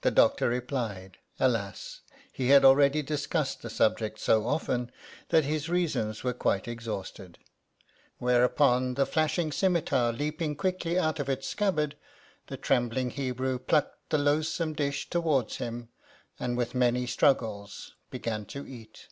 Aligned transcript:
The 0.00 0.10
doctor 0.10 0.48
replied, 0.48 1.18
"Alas! 1.38 2.00
he 2.32 2.48
had 2.48 2.64
already 2.64 3.00
discussed 3.00 3.62
the 3.62 3.70
subject 3.70 4.18
so 4.18 4.44
often, 4.44 4.90
that 5.28 5.44
his 5.44 5.68
reasons 5.68 6.24
were 6.24 6.32
quite 6.32 6.66
exhausted;' 6.66 7.38
where 8.18 8.42
upon 8.42 8.94
the 8.94 9.06
flashing 9.06 9.52
cimetar 9.52 10.12
leaping 10.12 10.56
quickly 10.56 10.98
out 10.98 11.20
of 11.20 11.28
its 11.28 11.46
scabbard, 11.46 11.94
the 12.48 12.56
trembling 12.56 13.10
Hebrew 13.10 13.60
plucked 13.60 14.10
the 14.10 14.18
loathsome 14.18 14.72
dish 14.72 15.08
towards 15.08 15.58
him, 15.58 15.90
and 16.40 16.56
with 16.56 16.74
many 16.74 17.06
struggles 17.06 17.94
began 18.10 18.46
to 18.46 18.66
eat. 18.66 19.06